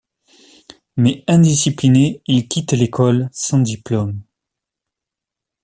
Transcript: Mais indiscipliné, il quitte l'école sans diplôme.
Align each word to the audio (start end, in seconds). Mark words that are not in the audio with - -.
Mais 0.97 1.23
indiscipliné, 1.27 2.23
il 2.25 2.47
quitte 2.47 2.71
l'école 2.73 3.29
sans 3.31 3.59
diplôme. 3.59 4.19